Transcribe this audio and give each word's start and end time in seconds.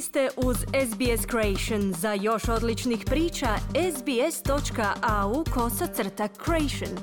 Ste 0.00 0.28
uz 0.36 0.56
SBS 0.56 1.26
Creation. 1.30 1.92
Za 1.92 2.12
još 2.12 2.48
odličnih 2.48 3.04
priča, 3.06 3.48
sbs.au 3.96 5.44
kosacrta 5.54 6.28
creation. 6.44 6.98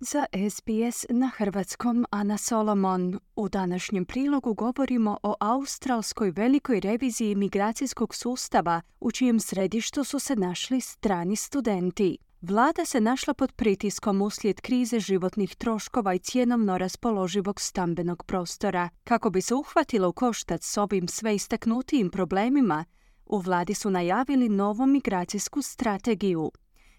Za 0.00 0.24
SBS 0.50 1.06
na 1.10 1.30
hrvatskom 1.36 2.06
Ana 2.10 2.38
Solomon. 2.38 3.18
U 3.36 3.48
današnjem 3.48 4.04
prilogu 4.04 4.54
govorimo 4.54 5.18
o 5.22 5.34
australskoj 5.40 6.30
velikoj 6.30 6.80
reviziji 6.80 7.34
migracijskog 7.34 8.14
sustava 8.14 8.80
u 9.00 9.10
čijem 9.10 9.40
središtu 9.40 10.04
su 10.04 10.18
se 10.18 10.36
našli 10.36 10.80
strani 10.80 11.36
studenti. 11.36 12.18
Vlada 12.40 12.84
se 12.84 13.00
našla 13.00 13.34
pod 13.34 13.52
pritiskom 13.52 14.22
uslijed 14.22 14.60
krize 14.60 15.00
životnih 15.00 15.56
troškova 15.56 16.14
i 16.14 16.18
cjenovno 16.18 16.78
raspoloživog 16.78 17.60
stambenog 17.60 18.24
prostora. 18.24 18.88
Kako 19.04 19.30
bi 19.30 19.40
se 19.40 19.54
uhvatilo 19.54 20.08
u 20.08 20.12
koštac 20.12 20.64
s 20.64 20.76
ovim 20.76 21.08
sve 21.08 21.34
istaknutijim 21.34 22.10
problemima, 22.10 22.84
u 23.26 23.38
vladi 23.38 23.74
su 23.74 23.90
najavili 23.90 24.48
novu 24.48 24.86
migracijsku 24.86 25.62
strategiju. 25.62 26.50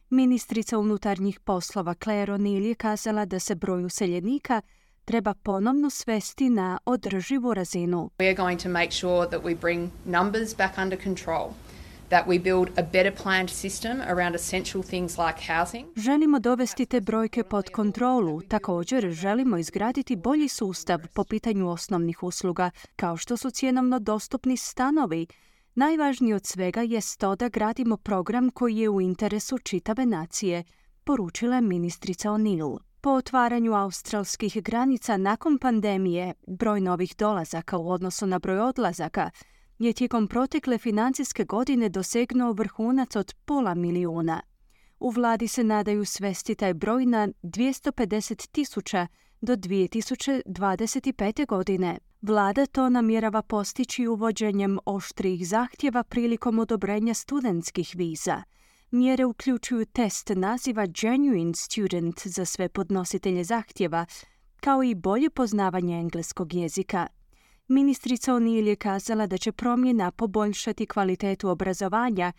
Ministrica 0.09 0.77
unutarnjih 0.77 1.39
poslova 1.39 1.93
Claire 2.03 2.33
O'Neill 2.33 2.65
je 2.65 2.75
kazala 2.75 3.25
da 3.25 3.39
se 3.39 3.55
broj 3.55 3.85
useljenika 3.85 4.61
treba 5.05 5.33
ponovno 5.33 5.89
svesti 5.89 6.49
na 6.49 6.79
održivu 6.85 7.53
razinu. 7.53 8.09
We 8.17 8.25
are 8.25 8.35
going 8.35 8.61
to 8.61 8.69
make 8.69 8.91
sure 8.91 9.29
that 9.29 9.43
we 9.43 9.59
bring 9.61 9.89
numbers 10.05 10.55
back 10.57 10.77
under 10.77 11.03
control 11.03 11.49
that 12.09 12.27
we 12.27 12.43
build 12.43 12.69
a 12.77 12.83
better 12.83 13.15
planned 13.23 13.49
system 13.49 14.01
around 14.01 14.35
essential 14.35 14.83
things 14.83 15.17
like 15.17 15.53
housing. 15.53 15.87
Želimo 15.95 16.39
dovesti 16.39 16.85
te 16.85 17.01
brojke 17.01 17.43
pod 17.43 17.69
kontrolu. 17.69 18.41
Također 18.41 19.11
želimo 19.11 19.57
izgraditi 19.57 20.15
bolji 20.15 20.47
sustav 20.47 20.99
po 21.13 21.23
pitanju 21.23 21.69
osnovnih 21.69 22.23
usluga, 22.23 22.71
kao 22.95 23.17
što 23.17 23.37
su 23.37 23.51
cjenovno 23.51 23.99
dostupni 23.99 24.57
stanovi. 24.57 25.27
Najvažnije 25.75 26.35
od 26.35 26.45
svega 26.45 26.81
je 26.81 26.99
to 27.17 27.35
da 27.35 27.49
gradimo 27.49 27.97
program 27.97 28.49
koji 28.49 28.77
je 28.77 28.89
u 28.89 29.01
interesu 29.01 29.57
čitave 29.57 30.05
nacije, 30.05 30.63
poručila 31.03 31.55
je 31.55 31.61
ministrica 31.61 32.29
O'Neill. 32.29 32.79
Po 33.01 33.09
otvaranju 33.09 33.73
australskih 33.73 34.63
granica 34.63 35.17
nakon 35.17 35.57
pandemije, 35.57 36.33
broj 36.47 36.81
novih 36.81 37.15
dolazaka 37.17 37.77
u 37.77 37.89
odnosu 37.91 38.27
na 38.27 38.39
broj 38.39 38.59
odlazaka 38.59 39.29
je 39.79 39.93
tijekom 39.93 40.27
protekle 40.27 40.77
financijske 40.77 41.43
godine 41.43 41.89
dosegnuo 41.89 42.51
vrhunac 42.53 43.15
od 43.15 43.33
pola 43.45 43.73
milijuna. 43.73 44.41
U 44.99 45.09
vladi 45.09 45.47
se 45.47 45.63
nadaju 45.63 46.05
svesti 46.05 46.55
taj 46.55 46.73
broj 46.73 47.05
na 47.05 47.27
250 47.43 48.47
tisuća 48.51 49.07
do 49.41 49.55
2025. 49.55 51.45
godine. 51.47 51.97
Vlada 52.21 52.65
to 52.65 52.89
namjerava 52.89 53.41
postići 53.41 54.07
uvođenjem 54.07 54.77
oštrih 54.85 55.47
zahtjeva 55.47 56.03
prilikom 56.03 56.59
odobrenja 56.59 57.13
studentskih 57.13 57.93
viza. 57.95 58.43
Mjere 58.91 59.25
uključuju 59.25 59.85
test 59.85 60.31
naziva 60.35 60.85
Genuine 61.01 61.53
Student 61.53 62.27
za 62.27 62.45
sve 62.45 62.69
podnositelje 62.69 63.43
zahtjeva, 63.43 64.05
kao 64.59 64.83
i 64.83 64.95
bolje 64.95 65.29
poznavanje 65.29 65.99
engleskog 65.99 66.53
jezika. 66.53 67.07
Ministrica 67.71 68.33
O'Neill 68.33 68.67
je 68.67 68.75
kazala 68.75 69.27
da 69.27 69.37
će 69.37 69.51
promjena 69.51 70.11
poboljšati 70.11 70.85
kvalitetu 70.85 71.49
obrazovanja 71.49 72.31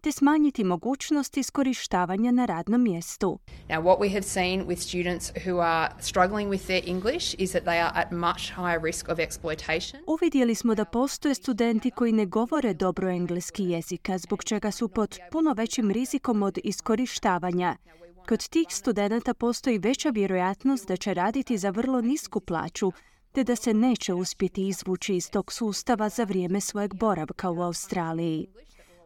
te 0.00 0.12
smanjiti 0.12 0.64
mogućnost 0.64 1.36
iskorištavanja 1.36 2.32
na 2.32 2.46
radnom 2.46 2.82
mjestu. 2.82 3.38
Now 3.68 3.82
what 3.82 3.98
we 3.98 4.12
have 4.12 4.22
seen 4.22 4.66
with 4.66 4.78
students 4.78 5.32
who 5.46 5.60
are 5.60 5.94
struggling 6.00 6.50
with 6.50 6.66
their 6.66 6.82
English 6.86 7.34
is 7.38 7.50
that 7.50 7.64
they 7.64 7.82
are 7.82 7.92
at 7.94 8.10
much 8.12 8.52
higher 8.56 8.82
risk 8.82 9.08
of 9.08 9.18
exploitation. 9.18 9.96
Uvidjeli 10.06 10.54
smo 10.54 10.74
da 10.74 10.84
postoje 10.84 11.34
studenti 11.34 11.90
koji 11.90 12.12
ne 12.12 12.26
govore 12.26 12.74
dobro 12.74 13.10
engleski 13.10 13.64
jezika, 13.64 14.18
zbog 14.18 14.44
čega 14.44 14.70
su 14.70 14.88
pod 14.88 15.18
puno 15.32 15.52
većim 15.52 15.90
rizikom 15.90 16.42
od 16.42 16.58
iskorištavanja. 16.64 17.76
Kod 18.28 18.48
tih 18.48 18.66
studenata 18.70 19.34
postoji 19.34 19.78
veća 19.78 20.10
vjerojatnost 20.10 20.88
da 20.88 20.96
će 20.96 21.14
raditi 21.14 21.58
za 21.58 21.70
vrlo 21.70 22.00
nisku 22.00 22.40
plaću, 22.40 22.92
te 23.38 23.44
da 23.44 23.56
se 23.56 23.74
neće 23.74 24.14
uspjeti 24.14 24.68
izvući 24.68 25.16
iz 25.16 25.30
tog 25.30 25.52
sustava 25.52 26.08
za 26.08 26.24
vrijeme 26.24 26.60
svojeg 26.60 26.94
boravka 26.94 27.50
u 27.50 27.62
Australiji. 27.62 28.46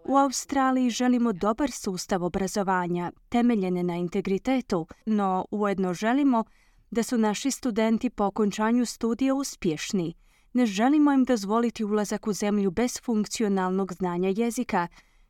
U 0.04 0.16
Australiji 0.16 0.90
želimo 0.90 1.32
dobar 1.32 1.70
sustav 1.70 2.24
obrazovanja, 2.24 3.12
temeljene 3.28 3.82
na 3.82 3.96
integritetu, 3.96 4.86
no 5.06 5.44
ujedno 5.50 5.94
želimo 5.94 6.44
da 6.90 7.02
su 7.02 7.18
naši 7.18 7.50
studenti 7.50 8.10
po 8.10 8.24
okončanju 8.24 8.86
studija 8.86 9.34
uspješni. 9.34 10.14
Ne 10.52 10.66
želimo 10.66 11.12
im 11.12 11.24
dozvoliti 11.24 11.84
ulazak 11.84 12.26
u 12.26 12.32
zemlju 12.32 12.70
bez 12.70 13.00
funkcionalnog 13.04 13.92
znanja 13.92 14.32
jezika, 14.36 14.88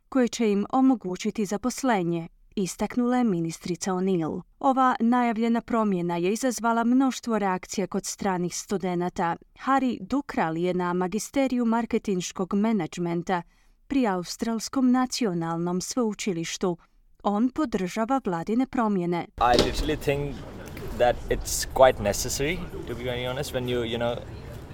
koje 0.09 0.29
će 0.29 0.53
im 0.53 0.67
omogućiti 0.73 1.47
zaposlenje, 1.47 2.29
istaknula 2.57 3.17
je 3.17 3.25
ministrica 3.25 3.93
O'Neill. 3.93 4.43
Ova 4.59 4.97
najavljena 5.01 5.61
promjena 5.61 6.17
je 6.17 6.33
izazvala 6.33 6.85
mnoštvo 6.85 7.39
reakcija 7.39 7.87
kod 7.87 8.07
stranih 8.07 8.57
studenata. 8.57 9.37
Harry 9.55 9.99
Dukral 10.01 10.57
je 10.57 10.75
na 10.75 10.93
magisteriju 10.93 11.65
marketinškog 11.65 12.55
menadžmenta 12.55 13.43
pri 13.87 14.07
Australskom 14.07 14.91
nacionalnom 14.91 15.81
sveučilištu. 15.81 16.77
On 17.23 17.51
podržava 17.51 18.21
vladine 18.25 18.67
promjene. 18.67 19.27
I 19.39 19.63
literally 19.63 19.97
think 19.97 20.37
that 20.99 21.17
it's 21.31 21.67
quite 21.75 22.03
necessary, 22.03 22.59
to 22.87 22.95
be 22.95 23.05
very 23.05 23.27
honest, 23.31 23.55
when 23.55 23.69
you, 23.69 23.83
you 23.83 23.99
know, 23.99 24.17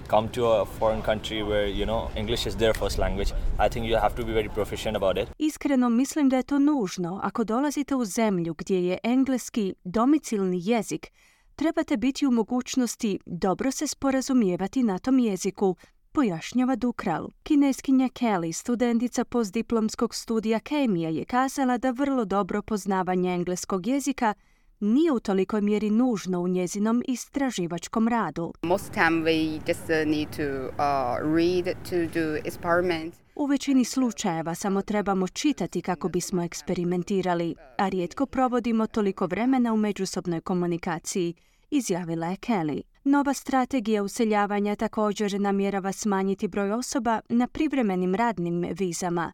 come 0.09 0.27
to 0.29 0.41
a 0.45 0.65
foreign 0.65 1.01
country 1.01 1.43
where 1.43 1.67
you 1.67 1.85
know 1.85 2.09
English 2.15 2.47
is 2.47 2.55
their 2.55 2.73
first 2.73 2.97
language, 2.97 3.31
I 3.59 3.69
think 3.69 3.85
you 3.85 3.99
have 4.01 4.15
to 4.15 4.25
be 4.25 4.33
very 4.33 4.49
proficient 4.49 4.95
about 4.95 5.17
it. 5.17 5.29
Iskreno 5.37 5.89
mislim 5.89 6.29
da 6.29 6.37
je 6.37 6.43
to 6.43 6.59
nužno. 6.59 7.19
Ako 7.23 7.43
dolazite 7.43 7.95
u 7.95 8.05
zemlju 8.05 8.53
gdje 8.53 8.87
je 8.87 8.97
engleski 9.03 9.73
domicilni 9.83 10.61
jezik, 10.63 11.07
trebate 11.55 11.97
biti 11.97 12.27
u 12.27 12.31
mogućnosti 12.31 13.19
dobro 13.25 13.71
se 13.71 13.87
sporazumijevati 13.87 14.83
na 14.83 14.99
tom 14.99 15.19
jeziku, 15.19 15.75
pojašnjava 16.11 16.75
Dukral. 16.75 17.27
Kineskinja 17.43 18.07
Kelly, 18.07 18.51
studentica 18.51 19.25
postdiplomskog 19.25 20.15
studija 20.15 20.59
kemija, 20.59 21.09
je 21.09 21.25
kazala 21.25 21.77
da 21.77 21.91
vrlo 21.91 22.25
dobro 22.25 22.61
poznavanje 22.61 23.33
engleskog 23.33 23.87
jezika 23.87 24.33
nije 24.79 25.11
u 25.11 25.19
tolikoj 25.19 25.61
mjeri 25.61 25.89
nužno 25.89 26.41
u 26.41 26.47
njezinom 26.47 27.03
istraživačkom 27.07 28.07
radu. 28.07 28.53
Most 28.61 28.91
time 28.93 29.21
we 29.21 29.59
just 29.67 29.89
uh, 29.89 30.11
need 30.11 30.27
to 30.37 30.67
uh, 30.67 31.35
read 31.35 31.65
to 31.89 32.19
do 32.19 32.37
experiments. 32.45 33.13
U 33.35 33.45
većini 33.45 33.85
slučajeva 33.85 34.55
samo 34.55 34.81
trebamo 34.81 35.27
čitati 35.27 35.81
kako 35.81 36.09
bismo 36.09 36.43
eksperimentirali, 36.43 37.55
a 37.77 37.89
rijetko 37.89 38.25
provodimo 38.25 38.87
toliko 38.87 39.25
vremena 39.25 39.73
u 39.73 39.77
međusobnoj 39.77 40.41
komunikaciji, 40.41 41.33
izjavila 41.69 42.27
je 42.27 42.35
Kelly. 42.35 42.81
Nova 43.03 43.33
strategija 43.33 44.03
useljavanja 44.03 44.75
također 44.75 45.41
namjerava 45.41 45.91
smanjiti 45.91 46.47
broj 46.47 46.71
osoba 46.71 47.21
na 47.29 47.47
privremenim 47.47 48.15
radnim 48.15 48.65
vizama. 48.79 49.33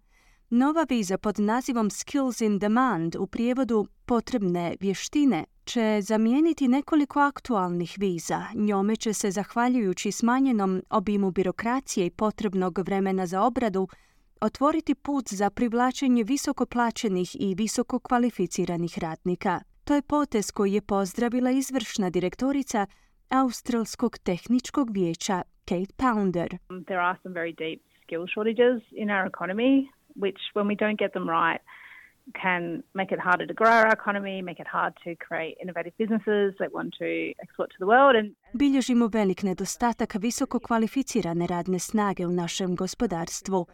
Nova 0.50 0.86
viza 0.90 1.18
pod 1.18 1.40
nazivom 1.40 1.90
Skills 1.90 2.42
in 2.42 2.60
Demand 2.60 3.16
u 3.16 3.28
prijevodu 3.28 3.88
potrebne 4.06 4.76
vještine 4.80 5.46
će 5.66 6.00
zamijeniti 6.02 6.68
nekoliko 6.68 7.20
aktualnih 7.20 7.96
viza. 8.00 8.42
Njome 8.56 8.96
će 8.96 9.14
se, 9.14 9.32
zahvaljujući 9.32 10.12
smanjenom 10.12 10.82
obimu 10.90 11.32
birokracije 11.32 12.06
i 12.06 12.12
potrebnog 12.12 12.80
vremena 12.80 13.26
za 13.26 13.42
obradu, 13.42 13.88
otvoriti 14.42 14.96
put 14.96 15.26
za 15.30 15.50
privlačenje 15.50 16.24
visoko 16.24 16.66
plaćenih 16.66 17.36
i 17.40 17.56
visoko 17.56 18.00
kvalificiranih 18.00 19.00
radnika. 19.00 19.62
To 19.84 19.96
je 19.96 20.02
potez 20.02 20.52
koji 20.52 20.74
je 20.74 20.82
pozdravila 20.82 21.52
izvršna 21.52 22.10
direktorica 22.10 22.88
Australskog 23.30 24.18
tehničkog 24.18 24.90
vijeća 24.90 25.42
Kate 25.66 25.94
Pounder. 25.98 26.50
There 26.88 27.02
are 27.08 27.18
some 27.24 27.36
very 27.36 27.56
deep 27.58 27.82
skill 28.04 28.26
shortages 28.34 28.82
in 28.92 29.10
our 29.10 29.26
economy 29.34 29.88
which 30.24 30.42
when 30.56 30.68
we 30.72 30.76
don't 30.76 31.00
get 31.04 31.12
them 31.14 31.28
right 31.30 31.62
can 32.34 32.84
make 32.94 33.12
it 33.12 33.20
harder 33.20 33.48
to 33.48 33.54
grow 33.54 33.72
our 33.72 33.94
economy, 33.94 34.42
make 34.42 34.60
it 34.60 34.68
hard 34.68 34.94
to 35.04 35.16
create 35.28 35.56
innovative 35.62 35.94
businesses 35.98 36.56
that 36.60 36.72
want 36.74 36.94
to 37.00 37.10
export 37.44 37.70
to 37.70 37.78
the 37.80 37.86
world. 37.86 38.16
And 38.16 38.36
Bilježimo 38.54 39.08
velik 39.08 39.44
nedostatak 39.44 40.16
visoko 40.16 40.60
kvalificirane 40.60 41.48
radne 41.48 41.80
snage 41.80 42.26
u 42.26 42.32
našem 42.32 42.76
gospodarstvu. 42.76 43.66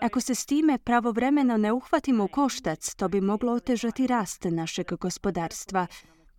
Ako 0.00 0.20
se 0.20 0.34
s 0.34 0.46
time 0.46 0.78
pravovremeno 0.78 1.56
ne 1.56 1.72
uhvatimo 1.72 2.24
u 2.24 2.28
koštac, 2.28 2.94
to 2.94 3.08
bi 3.08 3.20
moglo 3.20 3.52
otežati 3.52 4.06
rast 4.06 4.44
našeg 4.44 4.86
gospodarstva, 5.00 5.86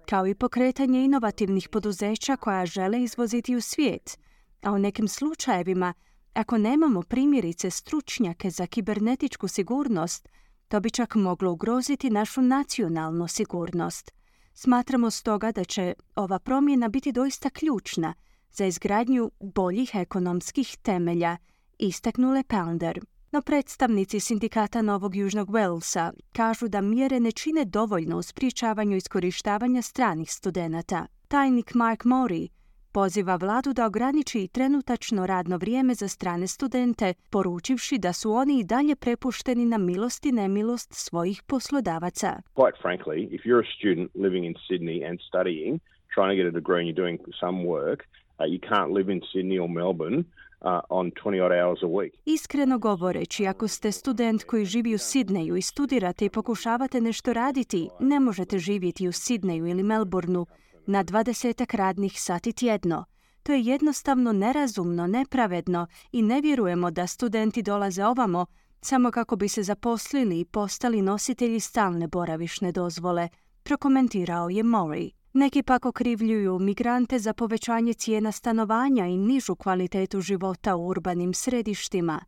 kao 0.10 0.28
i 0.28 0.36
pokretanje 0.36 1.04
inovativnih 1.04 1.70
poduzeća 1.70 2.36
koja 2.36 2.66
žele 2.66 3.04
izvoziti 3.04 3.56
u 3.56 3.62
svijet. 3.62 4.20
A 4.64 4.72
u 4.72 4.80
nekim 4.80 5.08
slučajevima 5.08 5.94
ako 6.34 6.58
nemamo 6.58 7.02
primjerice 7.02 7.70
stručnjake 7.70 8.50
za 8.50 8.68
kibernetičku 8.68 9.48
sigurnost, 9.48 10.30
to 10.70 10.80
bi 10.80 10.90
čak 10.90 11.16
moglo 11.16 11.52
ugroziti 11.52 12.10
našu 12.10 12.42
nacionalnu 12.42 13.28
sigurnost. 13.28 14.12
Smatramo 14.54 15.12
stoga 15.12 15.52
da 15.52 15.64
će 15.64 15.94
ova 16.16 16.40
promjena 16.40 16.88
biti 16.88 17.12
doista 17.12 17.50
ključna 17.50 18.14
za 18.52 18.66
izgradnju 18.66 19.32
boljih 19.40 19.92
ekonomskih 19.94 20.78
temelja, 20.82 21.38
istaknule 21.80 22.44
Pounder. 22.44 23.00
No 23.32 23.42
predstavnici 23.42 24.20
sindikata 24.20 24.82
Novog 24.82 25.16
Južnog 25.16 25.50
Walesa 25.50 26.12
kažu 26.34 26.68
da 26.68 26.82
mjere 26.82 27.20
ne 27.20 27.32
čine 27.32 27.66
dovoljno 27.66 28.18
u 28.18 28.22
spriječavanju 28.22 28.98
iskorištavanja 28.98 29.82
stranih 29.82 30.32
studenata. 30.32 31.06
Tajnik 31.28 31.74
Mark 31.74 32.04
Mori 32.04 32.50
poziva 33.00 33.36
vladu 33.36 33.74
da 33.74 33.86
ograniči 33.86 34.48
trenutačno 34.48 35.26
radno 35.26 35.58
vrijeme 35.58 35.94
za 35.94 36.08
strane 36.08 36.48
studente, 36.48 37.14
poručivši 37.30 37.98
da 37.98 38.14
su 38.14 38.32
oni 38.32 38.60
i 38.60 38.64
dalje 38.64 38.96
prepušteni 38.96 39.66
na 39.66 39.78
milost 39.78 40.26
i 40.26 40.32
nemilost 40.32 40.94
svojih 40.94 41.42
poslodavaca. 41.48 42.32
Quite 42.56 42.78
frankly, 42.84 43.18
if 43.36 43.42
you're 43.46 43.64
a 43.68 43.72
student 43.78 44.12
living 44.16 44.46
in 44.46 44.56
Sydney 44.68 45.10
and 45.10 45.20
studying, 45.30 45.80
trying 46.16 46.32
to 46.34 46.38
get 46.42 46.48
a 46.54 46.56
degree 46.62 46.80
and 46.82 46.88
you're 46.90 47.02
doing 47.06 47.18
some 47.44 47.58
work, 47.76 48.00
uh, 48.04 48.46
you 48.54 48.60
can't 48.70 48.92
live 48.98 49.14
in 49.14 49.22
Sydney 49.32 49.58
or 49.64 49.70
Melbourne 49.80 50.20
uh, 50.62 51.00
on 51.00 51.06
20 51.12 51.46
odd 51.46 51.54
hours 51.60 51.80
a 51.84 51.92
week. 51.98 52.12
Iskreno 52.26 52.78
govoreći, 52.78 53.48
ako 53.48 53.68
ste 53.68 53.92
student 53.92 54.44
koji 54.44 54.66
živi 54.66 54.96
u 54.96 54.98
Sidneju 54.98 55.56
i 55.56 55.62
studirate 55.62 56.26
i 56.26 56.30
pokušavate 56.30 57.02
nešto 57.02 57.34
raditi, 57.34 57.90
ne 58.00 58.20
možete 58.20 58.60
živjeti 58.60 59.08
u 59.08 59.12
Sidneju 59.12 59.68
ili 59.68 59.84
Melbourneu 59.84 60.46
na 60.90 61.04
dvadesetak 61.04 61.74
radnih 61.74 62.22
sati 62.22 62.54
tjedno. 62.54 63.06
To 63.44 63.52
je 63.54 63.62
jednostavno 63.62 64.32
nerazumno, 64.32 65.08
nepravedno 65.08 65.88
i 66.12 66.22
ne 66.22 66.42
vjerujemo 66.42 66.92
da 66.92 67.08
studenti 67.08 67.62
dolaze 67.62 68.06
ovamo 68.06 68.46
samo 68.82 69.12
kako 69.12 69.36
bi 69.36 69.48
se 69.48 69.64
zaposlili 69.64 70.40
i 70.40 70.46
postali 70.46 71.02
nositelji 71.02 71.60
stalne 71.60 72.08
boravišne 72.08 72.72
dozvole, 72.72 73.30
prokomentirao 73.64 74.50
je 74.50 74.64
Mori. 74.64 75.12
Neki 75.34 75.64
pak 75.64 75.86
okrivljuju 75.86 76.60
migrante 76.60 77.20
za 77.20 77.34
povećanje 77.34 77.94
cijena 77.94 78.32
stanovanja 78.32 79.06
i 79.06 79.18
nižu 79.18 79.56
kvalitetu 79.56 80.22
života 80.22 80.76
u 80.76 80.88
urbanim 80.88 81.34
središtima. 81.34 82.20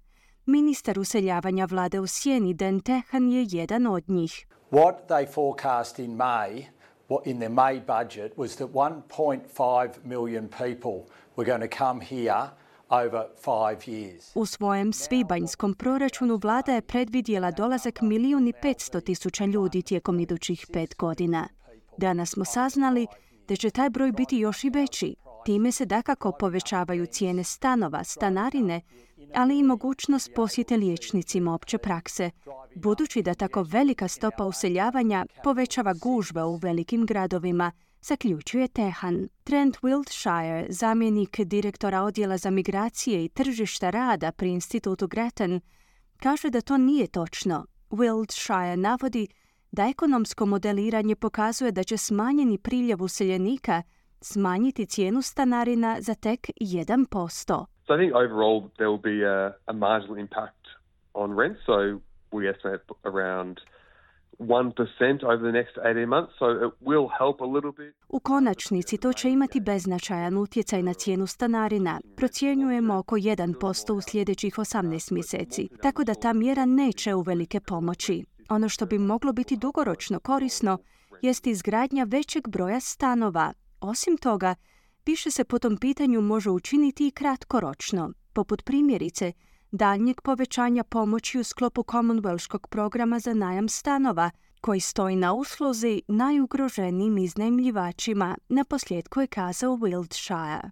Ministar 0.46 1.00
useljavanja 1.00 1.66
vlade 1.66 2.00
u 2.00 2.07
Sjeni 2.07 2.54
Den 2.54 2.80
Tehan 2.80 3.31
je 3.31 3.46
jedan 3.50 3.88
od 3.88 4.10
njih. 4.10 4.48
In 7.25 7.38
their 7.40 7.52
May 7.52 7.80
budget 7.80 8.38
was 8.38 8.56
that 8.56 8.74
1.5 8.74 10.06
million 10.06 10.48
people 10.48 11.06
were 11.36 11.46
going 11.46 11.69
to 11.69 11.78
come 11.78 12.06
here 12.06 12.50
over 12.90 13.25
five 13.36 13.78
years. 13.88 14.31
U 14.36 14.46
svojem 14.46 14.94
svibanjskom 14.94 15.74
proračunu 15.74 16.36
vlada 16.36 16.74
je 16.74 16.81
predvidjela 16.81 17.52
dolazak 17.52 18.02
milijun 18.02 18.48
i 18.48 18.54
petsto 18.62 19.02
tisuća 19.02 19.46
ljudi 19.46 19.81
tijekom 19.81 20.19
idućih 20.19 20.66
pet 20.74 20.96
godina. 20.98 21.48
Danas 21.98 22.30
smo 22.30 22.46
saznali 22.46 23.08
da 23.48 23.56
će 23.56 23.69
taj 23.69 23.90
broj 23.90 24.12
biti 24.12 24.38
još 24.38 24.64
i 24.64 24.69
veći. 24.69 25.16
Time 25.46 25.72
se 25.72 25.86
dakako 25.86 26.31
povećavaju 26.31 27.06
cijene 27.06 27.44
stanova, 27.44 28.04
stanarine, 28.04 28.81
ali 29.36 29.60
i 29.60 29.63
mogućnost 29.63 30.31
posjete 30.36 30.78
liječnicima 30.78 31.54
opće 31.54 31.78
prakse, 31.78 32.31
budući 32.75 33.22
da 33.22 33.33
tako 33.33 33.63
velika 33.63 34.07
stopa 34.07 34.45
useljavanja 34.45 35.25
povećava 35.44 35.94
gužve 35.94 36.44
u 36.44 36.56
velikim 36.56 37.06
gradovima, 37.06 37.72
zaključuje 38.01 38.68
Tehan. 38.68 39.28
Trent 39.44 39.78
Wiltshire, 39.78 40.66
zamjenik 40.69 41.39
direktora 41.39 42.01
odjela 42.01 42.38
za 42.38 42.50
migracije 42.50 43.25
i 43.25 43.30
tržišta 43.30 43.89
rada 43.89 44.31
pri 44.31 44.50
institutu 44.50 45.07
Grattan, 45.07 45.62
kaže 46.18 46.50
da 46.50 46.62
to 46.62 46.78
nije 46.78 47.07
točno. 47.07 47.66
Wiltshire 47.89 48.75
navodi 48.75 49.28
da 49.72 49.88
ekonomsko 49.88 50.45
modeliranje 50.45 51.16
pokazuje 51.16 51.72
da 51.72 51.83
će 51.83 51.98
smanjeni 51.98 52.57
priljev 52.57 53.04
useljenika 53.04 53.83
smanjiti 54.22 54.86
cijenu 54.86 55.22
stanarina 55.22 55.98
za 56.01 56.13
tek 56.16 56.50
1%. 56.62 57.66
So 57.92 57.96
I 57.96 58.00
think 58.00 58.14
overall 58.16 58.72
there 58.78 58.90
will 58.90 59.06
be 59.14 59.24
a, 59.24 59.54
a 59.68 59.74
marginal 59.74 60.16
impact 60.16 60.64
on 61.14 61.36
rent. 61.36 61.58
So 61.66 62.00
we 62.32 62.48
estimate 62.48 62.82
around 63.04 63.60
1% 64.40 65.24
over 65.24 65.44
the 65.44 65.52
next 65.52 65.78
18 65.78 66.08
months, 66.08 66.32
so 66.40 66.46
it 66.66 66.74
will 66.80 67.10
help 67.20 67.42
a 67.42 67.46
little 67.46 67.72
bit. 67.72 67.94
U 68.10 68.20
konačnici 68.20 68.98
to 68.98 69.14
će 69.14 69.30
imati 69.30 69.60
beznačajan 69.60 70.38
utjecaj 70.38 70.84
na 70.84 70.94
cijenu 70.94 71.28
stanarina. 71.28 72.00
Procjenjujemo 72.16 72.98
oko 72.98 73.16
1% 73.16 73.94
u 73.94 74.02
sljedećih 74.02 74.56
18 74.56 75.12
mjeseci, 75.12 75.70
tako 75.82 76.04
da 76.04 76.14
ta 76.14 76.34
mjera 76.34 76.66
neće 76.66 77.14
uvelike 77.14 77.60
pomoći. 77.60 78.24
Ono 78.50 78.70
što 78.70 78.86
bi 78.86 79.00
moglo 79.00 79.34
biti 79.34 79.58
dugoročno 79.58 80.20
korisno 80.20 80.78
jest 81.22 81.48
izgradnja 81.48 82.04
većeg 82.04 82.48
broja 82.48 82.80
stanova. 82.80 83.54
Osim 83.82 84.18
toga, 84.18 84.56
više 85.06 85.31
se 85.31 85.44
po 85.44 85.59
tom 85.59 85.77
pitanju 85.77 86.21
može 86.21 86.50
učiniti 86.50 87.07
i 87.07 87.12
kratkoročno, 87.12 88.12
poput 88.33 88.63
primjerice 88.65 89.33
daljnjeg 89.71 90.21
povećanja 90.21 90.83
pomoći 90.83 91.39
u 91.39 91.44
sklopu 91.44 91.83
Commonwealthskog 91.83 92.68
programa 92.68 93.19
za 93.19 93.33
najam 93.33 93.69
stanova, 93.69 94.31
koji 94.62 94.80
stoji 94.80 95.15
na 95.15 95.33
usluzi 95.33 96.01
najugroženijim 96.07 97.18
iznajmljivačima, 97.18 98.38
na 98.50 98.63
posljedku 98.63 99.21
je 99.21 99.27
kazao 99.27 99.71
Wiltshire. 99.71 100.69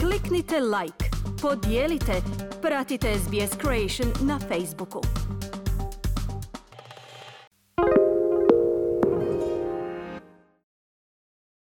Kliknite 0.00 0.60
like, 0.60 1.04
podijelite, 1.42 2.22
pratite 2.62 3.14
SBS 3.18 3.58
Creation 3.60 4.28
na 4.28 4.38
Facebooku. 4.38 5.00